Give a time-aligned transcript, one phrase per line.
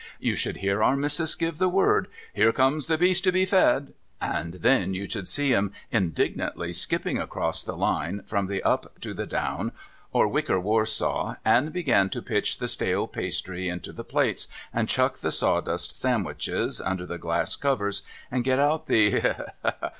[0.19, 3.93] You should hear Our Missis give the word,' Here comes the Beast to be Fed!'
[4.19, 9.13] and then you should see 'em indignantly skipping across the Line, from the Up to
[9.13, 9.71] the Down,
[10.11, 15.19] or Wicer Warsaw, and begin to pitch the stale pastry into the plates, and chuck
[15.19, 19.89] the sawdust sangwiches under the glass covers, and get out the— ha, ha, ha